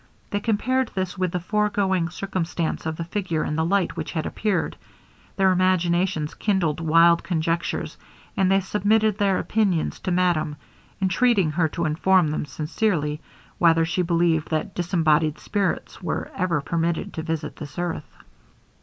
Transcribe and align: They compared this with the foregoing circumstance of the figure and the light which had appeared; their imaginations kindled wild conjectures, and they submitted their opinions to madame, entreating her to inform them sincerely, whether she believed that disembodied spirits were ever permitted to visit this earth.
They 0.31 0.39
compared 0.39 0.87
this 0.95 1.15
with 1.15 1.31
the 1.31 1.39
foregoing 1.39 2.09
circumstance 2.09 2.87
of 2.87 2.95
the 2.95 3.03
figure 3.03 3.43
and 3.43 3.55
the 3.55 3.63
light 3.63 3.95
which 3.95 4.13
had 4.13 4.25
appeared; 4.25 4.75
their 5.35 5.51
imaginations 5.51 6.33
kindled 6.33 6.79
wild 6.79 7.23
conjectures, 7.23 7.97
and 8.35 8.49
they 8.51 8.61
submitted 8.61 9.19
their 9.19 9.37
opinions 9.37 9.99
to 9.99 10.09
madame, 10.09 10.55
entreating 10.99 11.51
her 11.51 11.67
to 11.67 11.85
inform 11.85 12.29
them 12.29 12.45
sincerely, 12.45 13.21
whether 13.59 13.85
she 13.85 14.01
believed 14.01 14.49
that 14.49 14.73
disembodied 14.73 15.37
spirits 15.37 16.01
were 16.01 16.31
ever 16.35 16.61
permitted 16.61 17.13
to 17.13 17.21
visit 17.21 17.57
this 17.57 17.77
earth. 17.77 18.17